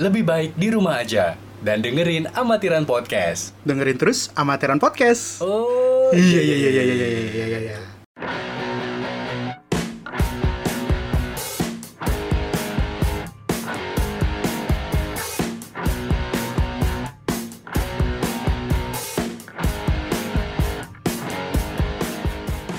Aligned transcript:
Lebih 0.00 0.24
baik 0.24 0.50
di 0.56 0.72
rumah 0.72 1.04
aja 1.04 1.36
dan 1.60 1.84
dengerin 1.84 2.24
Amatiran 2.32 2.88
Podcast. 2.88 3.52
Dengerin 3.68 4.00
terus 4.00 4.32
Amatiran 4.32 4.80
Podcast. 4.80 5.44
Oh, 5.44 6.08
Iya 6.16 6.40
iya 6.40 6.56
iya 6.56 6.70
iya 6.72 6.82
iya 6.88 6.94
iya 6.96 7.20
iya 7.20 7.44
iya. 7.44 7.58
iya. 7.60 7.78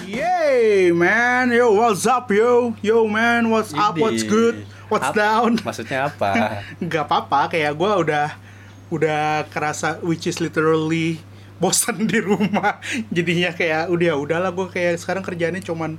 Yay, 0.09 0.91
man. 0.91 1.51
Yo, 1.53 1.71
what's 1.77 2.05
up, 2.09 2.31
yo? 2.31 2.73
Yo, 2.81 3.05
man, 3.07 3.49
what's 3.49 3.73
up? 3.73 3.97
What's 3.97 4.23
good? 4.25 4.65
What's 4.91 5.07
Ap- 5.07 5.15
down? 5.15 5.51
Maksudnya 5.63 6.11
apa? 6.11 6.59
Gak 6.91 7.07
apa-apa, 7.07 7.55
kayak 7.55 7.71
gue 7.79 7.91
udah 8.03 8.27
udah 8.91 9.47
kerasa 9.47 10.03
which 10.03 10.27
is 10.27 10.43
literally 10.43 11.23
bosan 11.63 12.11
di 12.11 12.19
rumah. 12.19 12.83
Jadinya 13.15 13.55
kayak 13.55 13.87
udah 13.87 14.05
ya 14.11 14.15
udahlah 14.19 14.51
gue 14.51 14.67
kayak 14.67 14.99
sekarang 14.99 15.23
kerjaannya 15.23 15.63
cuman 15.63 15.95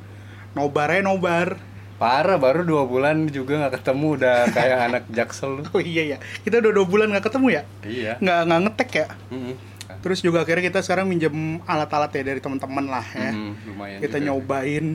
nobar 0.53 0.93
aja 0.93 1.01
nobar. 1.01 1.57
Parah, 1.97 2.35
baru 2.35 2.67
dua 2.67 2.83
bulan 2.83 3.31
juga 3.31 3.63
nggak 3.63 3.79
ketemu 3.79 4.07
udah 4.19 4.37
kayak 4.51 4.79
anak 4.93 5.05
jaksel 5.09 5.63
lu. 5.63 5.63
Oh 5.71 5.81
iya 5.81 6.17
ya, 6.17 6.19
kita 6.45 6.59
udah 6.61 6.73
dua 6.75 6.87
bulan 6.87 7.09
nggak 7.15 7.31
ketemu 7.31 7.47
ya? 7.49 7.63
Iya. 7.87 8.13
Nggak 8.21 8.39
nggak 8.45 8.61
ngetek 8.67 8.91
ya? 8.93 9.07
Mm-mm. 9.31 9.55
Terus 10.03 10.19
juga 10.19 10.43
akhirnya 10.43 10.67
kita 10.67 10.83
sekarang 10.83 11.07
minjem 11.07 11.63
alat-alat 11.63 12.11
ya 12.11 12.23
dari 12.27 12.41
teman-teman 12.43 12.91
lah 12.91 13.07
ya. 13.15 13.31
Mm, 13.31 13.53
lumayan. 13.71 13.99
kita 14.03 14.19
juga. 14.19 14.27
nyobain, 14.27 14.87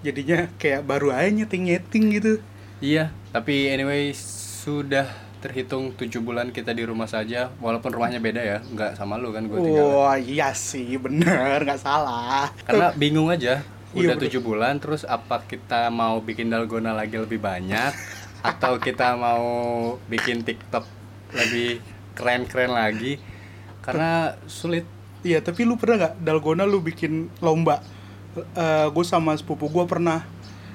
jadinya 0.00 0.38
kayak 0.56 0.80
baru 0.82 1.12
aja 1.12 1.28
nyeting-nyeting 1.28 2.04
gitu. 2.16 2.32
Iya, 2.76 3.08
tapi 3.32 3.72
anyway 3.72 4.12
sudah 4.12 5.08
terhitung 5.40 5.96
tujuh 5.96 6.20
bulan 6.20 6.52
kita 6.52 6.76
di 6.76 6.84
rumah 6.84 7.08
saja, 7.08 7.48
walaupun 7.56 7.88
rumahnya 7.88 8.20
beda 8.20 8.42
ya, 8.44 8.58
nggak 8.60 9.00
sama 9.00 9.16
lu 9.16 9.32
kan 9.32 9.48
gue 9.48 9.56
tinggal. 9.56 9.88
Wah 9.96 10.16
iya 10.20 10.52
sih, 10.52 11.00
bener 11.00 11.64
nggak 11.64 11.80
salah. 11.80 12.52
Karena 12.68 12.92
bingung 12.92 13.32
aja, 13.32 13.64
Iya, 13.96 14.12
udah 14.12 14.16
tujuh 14.20 14.40
bulan, 14.44 14.76
terus 14.76 15.08
apa 15.08 15.40
kita 15.48 15.88
mau 15.88 16.20
bikin 16.20 16.52
dalgona 16.52 16.92
lagi 16.92 17.16
lebih 17.16 17.40
banyak, 17.40 17.92
atau 18.52 18.76
kita 18.76 19.16
mau 19.16 19.46
bikin 20.12 20.44
TikTok 20.44 20.84
lebih 21.32 21.80
keren-keren 22.12 22.76
lagi? 22.76 23.16
Karena 23.80 24.36
sulit. 24.44 24.84
Iya, 25.24 25.40
tapi 25.40 25.64
lu 25.64 25.80
pernah 25.80 26.10
nggak 26.12 26.14
dalgona 26.20 26.68
lu 26.68 26.84
bikin 26.84 27.32
lomba? 27.40 27.80
gue 28.92 29.04
sama 29.08 29.32
sepupu 29.32 29.72
gue 29.72 29.84
pernah. 29.88 30.20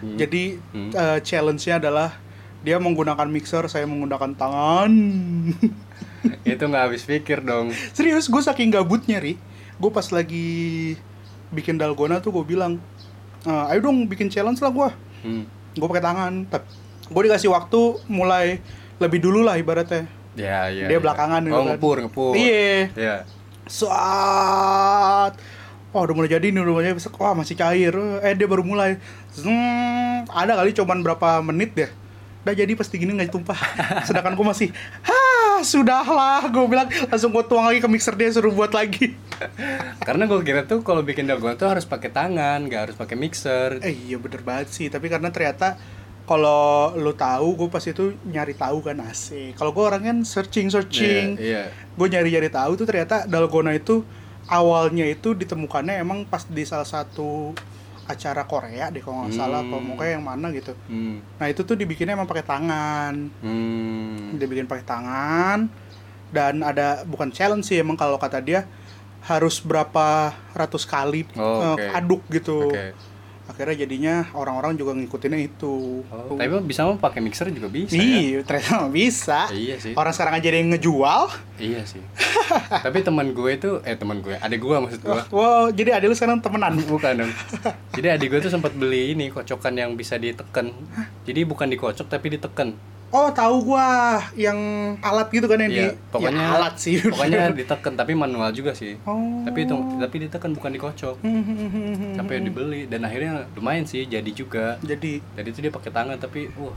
Hmm. 0.02 0.18
Jadi 0.18 0.58
Hmm. 0.74 0.92
eh, 0.92 1.20
challenge-nya 1.22 1.78
adalah 1.78 2.10
dia 2.62 2.78
menggunakan 2.78 3.26
mixer, 3.26 3.66
saya 3.66 3.86
menggunakan 3.86 4.34
tangan. 4.34 4.92
Itu 6.46 6.64
nggak 6.66 6.84
habis 6.90 7.06
pikir 7.06 7.42
dong. 7.42 7.74
Serius, 7.94 8.26
gue 8.26 8.42
saking 8.42 8.70
gabutnya 8.70 9.18
ri. 9.18 9.38
Gue 9.78 9.90
pas 9.90 10.06
lagi 10.10 10.94
bikin 11.50 11.78
dalgona 11.78 12.22
tuh 12.22 12.30
gue 12.32 12.46
bilang, 12.48 12.78
"Eh, 13.44 13.70
ayo 13.74 13.82
dong 13.82 14.06
bikin 14.06 14.30
challenge 14.30 14.62
lah 14.62 14.70
gue. 14.70 14.90
Hmm. 15.22 15.44
Gue 15.74 15.88
pakai 15.88 16.04
tangan. 16.04 16.46
Gue 17.08 17.22
dikasih 17.26 17.50
waktu 17.50 17.80
mulai 18.06 18.62
lebih 18.98 19.20
dulu 19.20 19.42
lah 19.42 19.58
ibaratnya. 19.58 20.06
Ya, 20.38 20.70
ya. 20.70 20.88
Dia 20.88 20.98
ya. 20.98 21.02
belakangan 21.02 21.42
Oh, 21.50 21.66
ngepur, 21.68 21.98
ngepur. 22.00 22.34
Iya. 22.34 22.90
Iya. 22.94 23.18
saat 23.72 25.38
oh 25.92 26.02
udah 26.08 26.16
mulai 26.16 26.32
jadi 26.32 26.48
nih 26.52 26.62
udah 26.64 26.74
mulai 26.74 26.96
besok 26.96 27.20
wah 27.20 27.36
masih 27.36 27.56
cair. 27.60 27.94
Eh 28.24 28.34
dia 28.36 28.48
baru 28.48 28.64
mulai. 28.64 28.98
Zeng, 29.36 30.26
ada 30.32 30.56
kali 30.56 30.72
cuman 30.72 31.04
berapa 31.04 31.44
menit 31.44 31.76
deh. 31.76 31.92
Udah 32.42 32.56
jadi 32.58 32.74
pasti 32.74 32.98
gini 32.98 33.14
nggak 33.14 33.30
tumpah 33.30 33.54
sedangkan 34.10 34.34
gue 34.34 34.46
masih 34.50 34.68
ha 35.06 35.62
sudahlah 35.62 36.48
gue 36.50 36.66
bilang. 36.66 36.88
Langsung 36.90 37.30
gue 37.36 37.44
tuang 37.46 37.70
lagi 37.70 37.84
ke 37.84 37.90
mixer 37.92 38.16
dia 38.16 38.32
suruh 38.32 38.56
buat 38.56 38.72
lagi. 38.72 39.14
Karena 40.08 40.26
gue 40.26 40.40
kira 40.42 40.66
tuh 40.66 40.82
kalau 40.82 41.06
bikin 41.06 41.28
dalgona 41.30 41.60
tuh 41.60 41.70
harus 41.70 41.86
pakai 41.86 42.10
tangan, 42.10 42.66
nggak 42.66 42.82
harus 42.90 42.96
pakai 42.98 43.16
mixer. 43.20 43.78
eh 43.84 43.94
iya 43.94 44.18
bener 44.18 44.42
banget 44.42 44.74
sih. 44.74 44.88
Tapi 44.90 45.12
karena 45.12 45.30
ternyata 45.30 45.78
kalau 46.26 46.96
lu 46.96 47.12
tahu 47.12 47.60
gue 47.60 47.68
pas 47.68 47.84
itu 47.84 48.16
nyari 48.24 48.54
tahu 48.54 48.86
kan 48.86 49.04
asik 49.10 49.58
kalau 49.58 49.74
gue 49.74 49.84
orang 49.84 50.02
kan 50.06 50.18
searching 50.24 50.72
searching. 50.72 51.36
Iya, 51.36 51.68
iya. 51.68 51.98
gue 51.98 52.08
nyari-nyari 52.08 52.48
tahu 52.48 52.80
tuh 52.80 52.88
ternyata 52.88 53.28
dalgona 53.28 53.76
itu 53.76 54.06
awalnya 54.52 55.08
itu 55.08 55.32
ditemukannya 55.32 55.96
emang 55.98 56.28
pas 56.28 56.44
di 56.44 56.68
salah 56.68 56.86
satu 56.86 57.56
acara 58.04 58.44
Korea 58.44 58.92
deh 58.92 59.00
kalau 59.00 59.24
nggak 59.24 59.34
salah 59.34 59.64
Hmm. 59.64 59.88
mau 59.88 59.96
kayak 59.96 60.20
yang 60.20 60.26
mana 60.28 60.52
gitu 60.52 60.76
Hmm. 60.86 61.24
nah 61.40 61.48
itu 61.48 61.64
tuh 61.64 61.80
dibikinnya 61.80 62.14
emang 62.14 62.28
pakai 62.28 62.44
tangan 62.44 63.32
Hmm. 63.40 64.36
dibikin 64.36 64.68
pakai 64.68 64.84
tangan 64.84 65.72
dan 66.30 66.60
ada 66.62 67.08
bukan 67.08 67.32
challenge 67.32 67.72
sih 67.72 67.80
emang 67.80 67.96
kalau 67.96 68.20
kata 68.20 68.44
dia 68.44 68.68
harus 69.22 69.62
berapa 69.62 70.34
ratus 70.52 70.84
kali 70.84 71.24
Oh, 71.38 71.62
eh, 71.62 71.72
oke. 71.72 71.88
aduk 71.94 72.22
gitu 72.28 72.68
Oke. 72.68 72.92
Akhirnya 73.44 73.76
jadinya 73.78 74.16
orang-orang 74.32 74.74
juga 74.74 74.94
ngikutinnya 74.94 75.42
itu 75.44 76.02
Oh, 76.08 76.34
tapi 76.34 76.62
bisa 76.62 76.84
mah 76.84 76.98
pakai 76.98 77.20
mixer 77.20 77.50
juga 77.50 77.68
bisa 77.68 77.92
ya? 77.92 78.00
iya 78.00 78.40
ternyata 78.42 78.88
bisa 78.88 79.50
Iya 79.50 79.76
sih. 79.78 79.94
orang 79.94 80.12
sekarang 80.12 80.34
aja 80.36 80.48
ada 80.48 80.58
yang 80.58 80.70
ngejual 80.72 81.22
Iya 81.58 81.82
sih. 81.84 82.02
tapi 82.70 83.00
teman 83.00 83.32
gue 83.32 83.50
itu 83.52 83.70
eh 83.82 83.94
teman 83.94 84.20
gue, 84.20 84.34
adik 84.36 84.60
gue 84.60 84.76
maksud 84.76 85.00
gue. 85.00 85.22
wow 85.30 85.70
jadi 85.70 85.96
ada 85.96 86.06
lu 86.06 86.14
sekarang 86.14 86.40
temenan 86.40 86.74
Bukan 86.92 87.14
dong. 87.18 87.32
Jadi 87.92 88.08
adik 88.10 88.28
gue 88.28 88.40
tuh 88.42 88.50
sempat 88.50 88.72
beli 88.72 89.12
ini 89.12 89.30
kocokan 89.30 89.74
yang 89.74 89.94
bisa 89.94 90.16
diteken. 90.16 90.74
Jadi 91.22 91.40
bukan 91.44 91.68
dikocok 91.68 92.08
tapi 92.08 92.28
diteken. 92.32 92.76
Oh 93.12 93.28
tahu 93.36 93.76
gua 93.76 94.24
yang 94.40 94.56
alat 95.04 95.28
gitu 95.36 95.44
kan 95.52 95.60
yang 95.60 95.72
Iya, 95.72 95.88
di 95.92 96.12
pokoknya 96.16 96.44
ya, 96.48 96.56
alat 96.56 96.76
sih. 96.80 96.96
Pokoknya 97.04 97.52
diteken 97.60 97.94
tapi 98.00 98.16
manual 98.16 98.56
juga 98.56 98.72
sih. 98.72 98.96
Oh. 99.04 99.44
Tapi 99.44 99.68
itu 99.68 99.76
tapi 100.00 100.16
diteken 100.28 100.52
bukan 100.56 100.72
dikocok. 100.80 101.16
Sampai 102.16 102.40
dibeli 102.40 102.88
dan 102.88 103.04
akhirnya 103.04 103.52
lumayan 103.60 103.84
sih 103.84 104.08
jadi 104.08 104.32
juga. 104.32 104.80
Jadi 104.80 105.20
Jadi 105.36 105.48
itu 105.52 105.60
dia 105.60 105.72
pakai 105.76 105.92
tangan 105.92 106.16
tapi 106.16 106.48
wah 106.56 106.72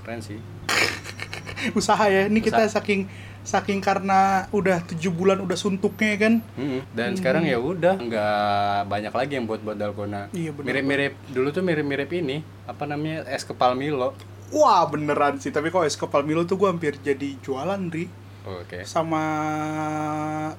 keren 0.00 0.24
sih. 0.24 0.40
usaha 1.78 2.04
ya. 2.08 2.32
Ini 2.32 2.40
kita 2.40 2.64
saking 2.68 3.04
saking 3.44 3.84
karena 3.84 4.48
udah 4.56 4.80
tujuh 4.88 5.12
bulan 5.12 5.36
udah 5.44 5.56
suntuknya 5.56 6.16
kan. 6.16 6.34
Mm-mm. 6.56 6.80
Dan 6.96 7.12
sekarang 7.12 7.44
ya 7.44 7.60
udah 7.60 8.00
nggak 8.00 8.88
banyak 8.88 9.12
lagi 9.12 9.32
yang 9.36 9.44
buat 9.44 9.60
buat 9.60 9.76
dalgona. 9.76 10.32
Iya, 10.32 10.56
bener 10.56 10.80
Mirip-mirip 10.80 11.12
dulu 11.28 11.48
tuh 11.52 11.60
mirip-mirip 11.60 12.08
ini 12.16 12.40
apa 12.64 12.88
namanya 12.88 13.28
es 13.28 13.44
kepal 13.44 13.76
Milo. 13.76 14.16
Wah 14.50 14.84
beneran 14.84 15.36
sih. 15.36 15.48
Tapi 15.48 15.68
kok 15.68 15.82
es 15.82 15.94
kepal 15.94 16.22
Milo 16.22 16.42
tuh 16.42 16.56
gua 16.56 16.68
hampir 16.68 16.96
jadi 16.98 17.38
jualan 17.38 17.80
ri 17.88 18.06
Oke. 18.44 18.84
sama 18.84 19.24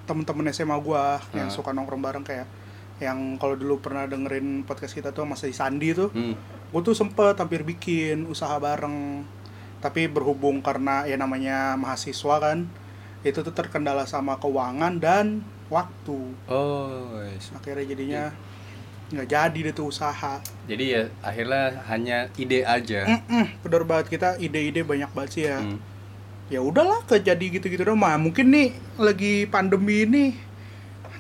temen-temen 0.06 0.50
SMA 0.50 0.78
gua 0.80 1.22
yang 1.32 1.48
Ah. 1.48 1.54
suka 1.54 1.70
nongkrong 1.70 2.02
bareng 2.02 2.24
kayak 2.24 2.48
yang 2.98 3.36
kalau 3.36 3.54
dulu 3.54 3.78
pernah 3.78 4.06
dengerin 4.06 4.64
podcast 4.64 4.94
kita 4.94 5.12
tuh 5.12 5.26
masih 5.26 5.52
Sandi 5.52 5.92
tuh. 5.92 6.10
Hmm. 6.10 6.36
gue 6.66 6.82
tuh 6.82 6.92
sempet 6.94 7.38
hampir 7.38 7.64
bikin 7.64 8.26
usaha 8.26 8.52
bareng 8.58 9.24
tapi 9.80 10.08
berhubung 10.08 10.60
karena 10.60 11.04
ya 11.04 11.16
namanya 11.16 11.76
mahasiswa 11.76 12.36
kan 12.38 12.68
itu 13.22 13.40
tuh 13.40 13.54
terkendala 13.54 14.04
sama 14.04 14.36
keuangan 14.36 15.00
dan 15.00 15.40
waktu 15.66 16.36
Oh, 16.46 17.16
yes. 17.24 17.56
akhirnya 17.56 17.86
jadinya 17.88 18.24
nggak 19.08 19.28
jadi 19.28 19.60
deh 19.62 19.74
tuh 19.74 19.88
usaha 19.88 20.42
jadi 20.66 20.86
ya 20.88 21.04
akhirnya 21.22 21.62
hanya 21.86 22.18
ide 22.36 22.66
aja. 22.66 23.06
Mm-mm, 23.06 23.46
bener 23.62 23.84
banget 23.84 24.06
kita 24.10 24.30
ide-ide 24.38 24.82
banyak 24.82 25.12
banget 25.12 25.32
sih 25.32 25.44
ya 25.46 25.60
Hmm. 25.60 25.78
ya 26.46 26.60
udahlah 26.60 27.02
kejadi 27.04 27.58
gitu-gitu 27.58 27.84
dong 27.84 27.98
mah 27.98 28.18
mungkin 28.18 28.50
nih 28.50 28.70
lagi 28.98 29.46
pandemi 29.46 30.06
ini 30.06 30.26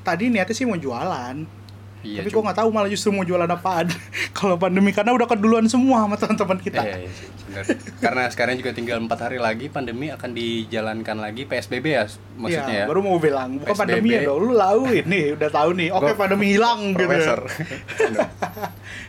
tadi 0.01 0.29
niatnya 0.29 0.53
sih 0.53 0.65
mau 0.65 0.75
jualan 0.75 1.45
Iya. 2.05 2.21
tapi 2.21 2.29
kok 2.29 2.37
nggak 2.39 2.57
tahu 2.57 2.69
malah 2.69 2.85
justru 2.87 3.09
mau 3.09 3.21
jualan 3.21 3.49
apaan 3.49 3.89
kalau 4.37 4.55
pandemi 4.55 4.89
karena 4.89 5.09
udah 5.11 5.25
keduluan 5.25 5.65
semua 5.65 6.05
sama 6.05 6.15
teman-teman 6.15 6.59
kita 6.59 6.79
Iya, 6.79 6.95
iya 7.01 7.11
bener. 7.45 7.63
Karena 7.97 8.23
sekarang 8.27 8.55
juga 8.55 8.71
tinggal 8.71 8.97
empat 8.99 9.19
hari 9.21 9.37
lagi 9.37 9.65
pandemi 9.67 10.07
akan 10.07 10.29
dijalankan 10.31 11.17
lagi 11.17 11.43
PSBB 11.43 11.85
ya 11.87 12.05
maksudnya 12.35 12.61
ya. 12.67 12.77
Iya, 12.77 12.85
baru 12.85 12.99
mau 13.01 13.17
bilang 13.17 13.57
bukan 13.57 13.67
PSBB. 13.67 13.81
pandemi 13.81 14.09
ya 14.11 14.21
dong 14.23 14.39
lu 14.39 14.53
tahu 14.55 14.81
ini 14.93 15.21
udah 15.33 15.49
tahu 15.49 15.69
nih 15.73 15.89
oke 15.89 16.03
Gua 16.05 16.13
pandemi 16.15 16.45
hilang 16.51 16.79
gitu 16.91 17.05
ya. 17.07 17.35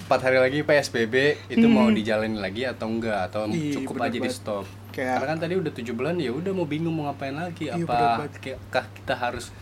Empat 0.00 0.20
hari 0.22 0.38
lagi 0.38 0.58
PSBB 0.62 1.14
itu 1.50 1.66
mau 1.66 1.88
dijalanin 1.88 2.38
lagi 2.38 2.62
atau 2.64 2.86
enggak 2.86 3.28
atau 3.28 3.44
Hmm. 3.44 3.52
Iya, 3.52 3.72
cukup 3.76 3.94
bener 3.96 4.08
aja 4.08 4.18
di 4.18 4.30
stop. 4.30 4.64
Kayak- 4.88 5.12
Karena 5.12 5.28
kan 5.28 5.38
tadi 5.38 5.54
udah 5.56 5.72
tujuh 5.72 5.92
bulan 5.92 6.14
ya 6.16 6.30
udah 6.30 6.52
mau 6.52 6.64
bingung 6.64 6.90
mau 6.90 7.04
ngapain 7.06 7.34
lagi 7.34 7.68
bener 7.68 7.84
apa 7.84 8.26
kah 8.70 8.86
kita 8.88 9.14
harus 9.14 9.52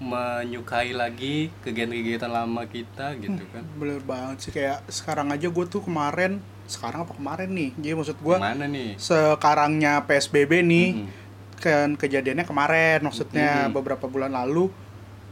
menyukai 0.00 0.90
lagi 0.90 1.52
kegiatan-kegiatan 1.60 2.26
lama 2.26 2.64
kita 2.64 3.14
gitu 3.16 3.44
kan. 3.46 3.62
bener 3.76 4.00
banget 4.00 4.36
sih 4.40 4.50
kayak 4.50 4.80
sekarang 4.88 5.28
aja 5.28 5.46
gue 5.46 5.64
tuh 5.66 5.80
kemarin 5.80 6.40
sekarang 6.64 7.04
apa 7.04 7.12
kemarin 7.12 7.50
nih 7.50 7.70
jadi 7.76 7.94
maksud 7.94 8.16
gue 8.16 8.36
Mana 8.36 8.64
nih? 8.64 8.96
sekarangnya 8.96 10.00
PSBB 10.02 10.52
nih 10.62 10.88
Mm-mm. 10.96 11.08
kan 11.54 11.88
kejadiannya 11.94 12.42
kemarin 12.42 12.98
maksudnya 13.02 13.68
Mm-mm. 13.68 13.76
beberapa 13.76 14.06
bulan 14.06 14.32
lalu 14.32 14.72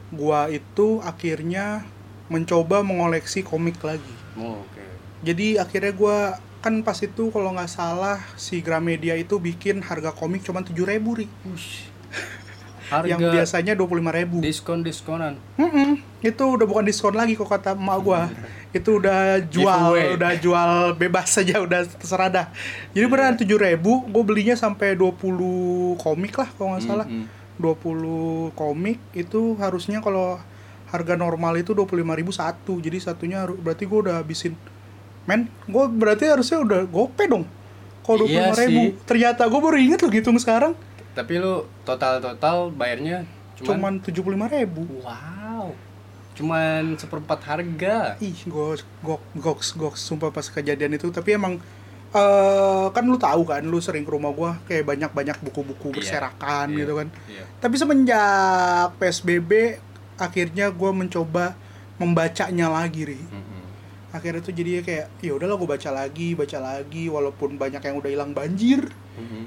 gua 0.08 0.48
itu 0.48 1.00
akhirnya 1.00 1.84
mencoba 2.26 2.80
mengoleksi 2.80 3.40
komik 3.40 3.80
lagi 3.82 4.14
Oh, 4.36 4.60
oke. 4.60 4.84
jadi 5.20 5.58
akhirnya 5.58 5.92
gua 5.92 6.16
kan 6.58 6.80
pas 6.80 6.96
itu 6.98 7.28
kalau 7.28 7.52
nggak 7.52 7.68
salah 7.68 8.20
si 8.34 8.60
Gramedia 8.60 9.14
itu 9.14 9.36
bikin 9.38 9.80
harga 9.80 10.10
komik 10.10 10.40
cuma 10.40 10.60
tujuh 10.60 10.84
ribu 10.84 11.12
ri 11.14 11.26
Harga 12.88 13.08
yang 13.08 13.20
biasanya 13.20 13.72
dua 13.76 13.84
puluh 13.84 14.00
lima 14.00 14.12
ribu. 14.12 14.40
Diskon 14.40 14.80
diskonan. 14.80 15.36
itu 16.18 16.42
udah 16.42 16.66
bukan 16.66 16.82
diskon 16.82 17.14
lagi 17.14 17.36
kok 17.36 17.46
kata 17.46 17.76
emak 17.76 17.98
gua. 18.00 18.26
Itu 18.68 18.98
udah 18.98 19.38
jual 19.44 19.94
Giveaway. 19.94 20.16
udah 20.16 20.32
jual 20.36 20.70
bebas 20.96 21.28
saja 21.30 21.60
udah 21.60 21.84
terserah 21.84 22.28
dah. 22.28 22.46
Jadi 22.92 23.04
beneran 23.06 23.36
tujuh 23.36 23.56
ribu 23.56 24.04
gue 24.04 24.22
belinya 24.24 24.52
sampai 24.52 24.92
20 24.92 25.14
komik 25.96 26.34
lah 26.34 26.48
kalau 26.56 26.74
nggak 26.74 26.84
salah. 26.84 27.06
Mm-mm. 27.06 27.28
20 27.58 28.54
komik 28.54 28.98
itu 29.12 29.58
harusnya 29.58 29.98
kalau 29.98 30.38
harga 30.88 31.14
normal 31.14 31.58
itu 31.58 31.74
25.000 31.74 32.06
satu. 32.30 32.78
Jadi 32.78 32.98
satunya 32.98 33.44
berarti 33.44 33.84
gue 33.84 33.98
udah 33.98 34.22
habisin. 34.22 34.54
Men 35.24 35.46
gue 35.66 35.84
berarti 35.86 36.24
harusnya 36.26 36.62
udah 36.62 36.80
gope 36.86 37.26
dong. 37.26 37.44
Kalau 38.00 38.24
Iya 38.24 38.56
25.000 38.56 38.62
ribu. 38.64 38.80
sih. 38.80 38.90
ternyata 39.04 39.42
gue 39.44 39.60
baru 39.60 39.76
inget 39.76 40.00
loh 40.00 40.08
hitung 40.08 40.38
sekarang 40.40 40.72
Tapi 41.12 41.32
lu 41.40 41.66
total 41.82 42.20
total 42.20 42.70
bayarnya 42.70 43.24
cuman, 43.58 44.00
cuman 44.00 44.46
75.000 44.48 44.54
ribu 44.60 44.82
wow. 45.02 45.72
Cuman 46.38 46.94
seperempat 46.94 47.42
harga. 47.42 48.14
ih 48.22 48.38
gue 48.46 48.78
gok 49.02 49.22
goks 49.34 49.74
goks 49.74 49.98
sumpah 49.98 50.30
pas 50.30 50.46
kejadian 50.46 50.94
itu 50.94 51.10
tapi 51.10 51.34
emang 51.34 51.58
eh 52.08 52.86
kan 52.88 53.04
lu 53.04 53.20
tahu 53.20 53.44
kan 53.44 53.60
lu 53.60 53.82
sering 53.84 54.00
ke 54.00 54.10
rumah 54.14 54.32
gue 54.32 54.50
kayak 54.64 54.84
banyak 54.86 55.10
banyak 55.12 55.36
buku-buku 55.44 55.92
Iya, 55.92 55.96
berserakan 56.00 56.66
iya, 56.72 56.78
gitu 56.80 56.92
kan 56.96 57.08
Iya. 57.28 57.44
Tapi 57.60 57.74
semenjak 57.76 58.96
PSBB 58.96 59.50
akhirnya 60.16 60.70
gue 60.72 60.90
mencoba 60.90 61.54
membacanya 61.98 62.70
lagi, 62.70 63.02
Ri. 63.06 63.18
Mm-mm. 63.18 63.62
Akhirnya 64.14 64.40
tuh 64.40 64.54
jadinya 64.54 64.82
kayak 64.86 65.06
ya 65.20 65.32
udahlah 65.34 65.58
gue 65.58 65.68
baca 65.68 65.90
lagi, 65.90 66.32
baca 66.32 66.58
lagi 66.62 67.10
walaupun 67.10 67.58
banyak 67.58 67.82
yang 67.82 67.96
udah 67.98 68.10
hilang 68.10 68.32
banjir. 68.32 68.86
Mm-mm. 69.18 69.44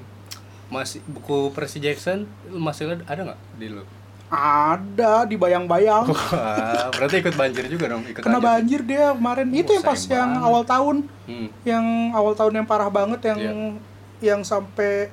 Masih 0.72 1.04
buku 1.06 1.52
Percy 1.52 1.78
Jackson 1.78 2.24
masih 2.48 2.96
ada 2.98 3.22
nggak 3.22 3.40
di 3.56 3.68
lu? 3.70 3.84
Ada 4.32 5.28
di 5.28 5.36
bayang-bayang. 5.36 6.08
Wah, 6.08 6.88
berarti 6.90 7.20
ikut 7.20 7.36
banjir 7.36 7.68
juga 7.68 7.92
dong, 7.92 8.08
ikut 8.08 8.24
Kena 8.24 8.40
lanjut. 8.40 8.48
banjir 8.48 8.82
dia 8.82 9.12
kemarin. 9.12 9.46
Oh, 9.46 9.60
Itu 9.60 9.72
yang 9.74 9.84
pas 9.84 10.00
sayang 10.00 10.08
yang 10.10 10.30
banget. 10.32 10.48
awal 10.48 10.64
tahun, 10.64 10.96
Hmm. 11.28 11.48
yang 11.62 11.86
awal 12.12 12.34
tahun 12.34 12.54
yang 12.56 12.66
parah 12.66 12.88
banget 12.88 13.20
yang 13.26 13.40
Iya. 13.40 13.52
yang 14.24 14.42
sampai 14.42 15.12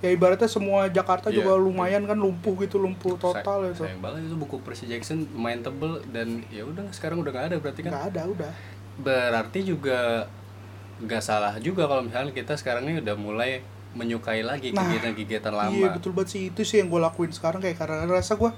ya 0.00 0.08
ibaratnya 0.08 0.44
semua 0.46 0.88
Jakarta 0.88 1.28
Iya. 1.28 1.36
juga 1.38 1.52
lumayan 1.54 2.04
kan 2.04 2.16
lumpuh 2.16 2.56
gitu, 2.58 2.76
lumpuh 2.78 3.16
total 3.16 3.58
Say- 3.62 3.70
itu. 3.70 3.82
Sayang 3.84 4.00
banget 4.00 4.20
itu 4.24 4.36
buku 4.38 4.56
Percy 4.58 4.84
Jackson 4.86 5.28
lumayan 5.30 5.60
tebel 5.60 6.00
dan 6.08 6.28
ya 6.48 6.64
udah 6.64 6.88
sekarang 6.90 7.20
udah 7.20 7.30
nggak 7.30 7.46
ada 7.46 7.56
berarti 7.58 7.80
kan. 7.82 7.90
Nggak 7.92 8.06
ada 8.10 8.22
udah. 8.26 8.52
Berarti 8.96 9.60
juga 9.62 10.24
nggak 10.96 11.20
salah 11.20 11.52
juga 11.58 11.84
kalau 11.84 12.00
misalnya 12.00 12.30
kita 12.30 12.54
sekarang 12.54 12.86
ini 12.86 13.02
udah 13.02 13.12
mulai 13.12 13.60
menyukai 13.94 14.42
lagi 14.42 14.70
Nah, 14.70 14.84
kegiatan-kegiatan 14.84 15.50
lama. 15.50 15.72
Iya 15.72 15.88
betul 15.94 16.12
banget 16.12 16.28
sih 16.30 16.42
itu 16.50 16.62
sih 16.62 16.78
yang 16.78 16.90
gue 16.90 16.98
lakuin 16.98 17.30
sekarang 17.30 17.58
kayak 17.58 17.78
karena 17.78 18.04
rasa 18.04 18.34
gue 18.34 18.50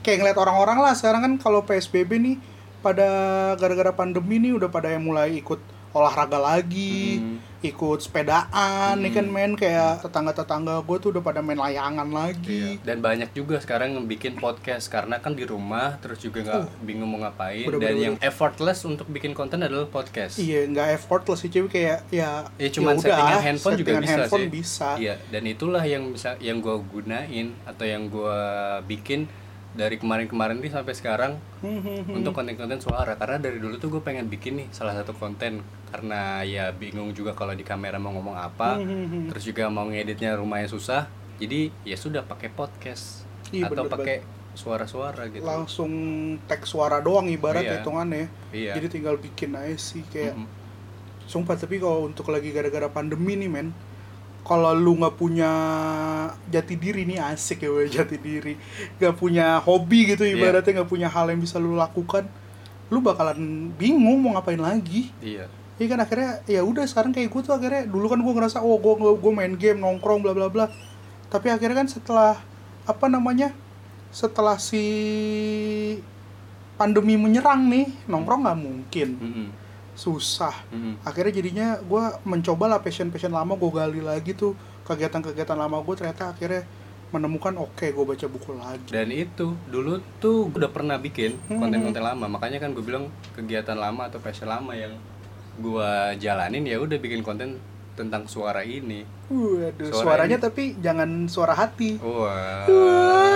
kayak 0.00 0.18
ngeliat 0.20 0.38
orang-orang 0.38 0.78
lah 0.78 0.94
sekarang 0.94 1.20
kan 1.22 1.32
kalau 1.36 1.60
PSBB 1.62 2.10
nih 2.16 2.36
pada 2.78 3.08
gara-gara 3.56 3.90
pandemi 3.90 4.36
nih 4.38 4.52
udah 4.52 4.68
pada 4.68 4.92
yang 4.92 5.02
mulai 5.02 5.34
ikut 5.34 5.56
olahraga 5.90 6.36
lagi, 6.36 7.16
Hmm. 7.16 7.38
Ikut 7.64 7.98
sepedaan, 7.98 8.98
nih 8.98 9.10
kan 9.10 9.24
Hmm. 9.24 9.32
main 9.32 9.52
kayak 9.54 10.02
tetangga-tetangga 10.02 10.80
gue 10.80 10.96
tuh 10.98 11.08
udah 11.10 11.20
pada 11.20 11.40
main 11.40 11.56
layangan 11.56 12.06
lagi. 12.06 12.76
Iya. 12.76 12.84
Dan 12.84 13.00
banyak 13.00 13.32
juga 13.32 13.56
sekarang 13.56 13.94
yang 13.94 14.04
bikin 14.04 14.36
podcast 14.36 14.86
karena 14.86 15.16
kan 15.16 15.32
di 15.32 15.42
rumah 15.42 15.96
terus 15.98 16.18
juga 16.18 16.40
nggak 16.40 16.60
Uh. 16.60 16.68
bingung 16.80 17.08
mau 17.08 17.20
ngapain 17.20 17.64
Bener, 17.64 17.80
dan 17.80 17.92
bener, 17.92 18.04
yang 18.04 18.14
effortless 18.20 18.82
untuk 18.82 19.06
bikin 19.06 19.32
konten 19.32 19.60
adalah 19.60 19.86
podcast. 19.86 20.36
Iya, 20.36 20.66
nggak 20.66 20.88
effortless 20.94 21.40
sih 21.40 21.50
cuy 21.50 21.66
kayak 21.66 21.98
ya. 22.08 22.44
Ya 22.54 22.68
cuman 22.70 22.94
udah, 22.94 23.04
settingan 23.04 23.40
handphone 23.42 23.74
juga 23.74 23.90
settingan 23.90 24.02
bisa 24.02 24.14
handphone 24.14 24.40
sih. 24.40 24.50
bisa. 24.50 24.88
Iya, 24.96 25.14
dan 25.28 25.42
itulah 25.44 25.82
yang 25.82 26.04
bisa 26.10 26.30
yang 26.38 26.58
gua 26.58 26.76
gunain 26.78 27.46
atau 27.64 27.84
yang 27.84 28.06
gua 28.06 28.36
bikin 28.80 29.26
dari 29.74 29.96
kemarin-kemarin 29.96 30.56
nih 30.56 30.70
sampai 30.70 30.94
sekarang 30.94 31.32
Hmm, 31.58 31.78
hmm, 31.78 32.00
hmm. 32.04 32.14
untuk 32.14 32.32
konten-konten 32.32 32.78
suara 32.78 33.14
karena 33.14 33.36
dari 33.38 33.58
dulu 33.58 33.74
tuh 33.76 33.90
gue 33.90 34.00
pengen 34.00 34.26
bikin 34.26 34.54
nih 34.56 34.68
salah 34.70 34.94
satu 34.94 35.10
konten 35.12 35.60
karena 35.88 36.40
ya 36.42 36.70
bingung 36.70 37.10
juga 37.10 37.32
kalau 37.32 37.52
di 37.52 37.62
kamera 37.62 37.96
mau 37.96 38.12
ngomong 38.12 38.34
apa 38.34 38.76
Hmm, 38.76 38.84
hmm, 38.84 39.06
hmm. 39.06 39.24
terus 39.28 39.42
juga 39.44 39.66
mau 39.66 39.84
ngeditnya 39.84 40.34
lumayan 40.34 40.66
susah 40.66 41.10
jadi 41.36 41.74
ya 41.82 41.94
sudah 41.94 42.22
pakai 42.22 42.48
podcast 42.48 43.26
Iya, 43.50 43.66
atau 43.66 43.86
pakai 43.86 44.22
suara-suara 44.54 45.26
gitu 45.28 45.42
langsung 45.42 45.90
teks 46.44 46.70
suara 46.70 46.98
doang 46.98 47.26
ibarat 47.26 47.60
Iya. 47.60 47.72
hitungannya. 47.76 48.26
iya 48.50 48.72
Jadi 48.72 48.86
tinggal 48.88 49.18
bikin 49.18 49.50
aja 49.52 49.74
sih 49.74 50.02
kayak 50.04 50.34
Mm-mm. 50.34 50.46
Sumpah 51.24 51.56
tapi 51.56 51.76
kalau 51.76 52.04
untuk 52.04 52.28
lagi 52.28 52.50
gara-gara 52.50 52.86
pandemi 52.86 53.34
nih 53.34 53.48
men 53.48 53.68
kalau 54.44 54.76
lu 54.76 55.00
nggak 55.00 55.16
punya 55.16 55.50
jati 56.46 56.76
diri 56.76 57.02
nih 57.02 57.16
asik 57.16 57.64
ya 57.64 57.70
weh, 57.72 57.88
jati 57.96 58.20
diri. 58.20 58.54
Nggak 59.00 59.14
punya 59.16 59.56
hobi 59.58 60.12
gitu 60.12 60.22
Iya. 60.22 60.36
ibaratnya 60.36 60.72
nggak 60.78 60.90
punya 60.90 61.08
hal 61.08 61.32
yang 61.32 61.40
bisa 61.40 61.56
lu 61.56 61.72
lakukan 61.74 62.28
lu 62.92 63.00
bakalan 63.00 63.72
bingung 63.74 64.20
mau 64.20 64.36
ngapain 64.36 64.60
lagi. 64.60 65.08
Iya. 65.18 65.48
Iya 65.74 65.86
kan 65.90 65.98
akhirnya 65.98 66.30
ya 66.46 66.60
udah 66.62 66.84
sekarang 66.84 67.10
kayak 67.10 67.32
gue 67.32 67.40
tuh 67.42 67.50
akhirnya 67.50 67.88
dulu 67.88 68.06
kan 68.06 68.20
gue 68.20 68.30
ngerasa 68.30 68.60
oh 68.60 68.76
gue 68.76 68.94
gue 69.16 69.32
main 69.32 69.56
game 69.56 69.80
nongkrong 69.80 70.20
bla 70.20 70.30
bla 70.30 70.46
bla. 70.46 70.68
Tapi 71.32 71.48
akhirnya 71.50 71.82
kan 71.82 71.88
setelah 71.90 72.38
apa 72.84 73.06
namanya 73.08 73.50
setelah 74.14 74.60
si 74.60 74.84
pandemi 76.74 77.14
menyerang 77.14 77.66
nih 77.66 77.86
nongkrong 78.06 78.44
nggak 78.44 78.58
mungkin. 78.60 79.08
Mm-mm. 79.18 79.48
Susah. 79.94 80.54
Mm-mm. 80.68 80.98
akhirnya 81.00 81.32
jadinya 81.32 81.68
gue 81.78 82.02
mencoba 82.24 82.66
lah 82.66 82.78
passion 82.78 83.08
passion 83.08 83.30
lama 83.30 83.54
gue 83.54 83.70
gali 83.70 84.00
lagi 84.00 84.32
tuh 84.32 84.52
kegiatan-kegiatan 84.84 85.54
lama 85.54 85.78
gue 85.78 85.94
ternyata 85.94 86.28
akhirnya 86.28 86.66
menemukan 87.08 87.54
oke 87.56 87.86
gue 87.86 88.04
baca 88.04 88.26
buku 88.26 88.50
lagi. 88.52 88.90
Dan 88.90 89.08
itu 89.08 89.54
dulu 89.64 90.02
tuh 90.18 90.50
gua 90.50 90.58
udah 90.58 90.70
pernah 90.72 90.96
bikin 90.96 91.38
Hmm. 91.46 91.62
konten-konten 91.62 92.02
lama. 92.02 92.26
Makanya 92.28 92.58
kan 92.58 92.74
gue 92.74 92.82
bilang 92.82 93.06
kegiatan 93.32 93.74
lama 93.74 94.04
atau 94.04 94.18
passion 94.18 94.46
lama 94.46 94.74
yang 94.74 94.98
gua 95.56 96.10
jalanin 96.14 96.66
ya 96.66 96.76
udah 96.76 96.98
bikin 96.98 97.22
konten 97.22 97.62
tentang 97.94 98.26
suara 98.26 98.66
ini. 98.66 99.06
Waduh, 99.30 99.86
Suara 99.86 100.26
suaranya 100.26 100.34
ini. 100.34 100.42
tapi 100.42 100.64
jangan 100.76 101.10
suara 101.24 101.54
hati. 101.54 101.94
Wah. 101.96 102.66
Wah, 102.66 103.33